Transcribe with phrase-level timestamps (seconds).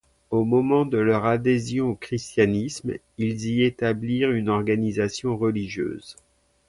[0.31, 6.15] Au moment de leur adhésion au christianisme, ils y établirent une organisation religieuse.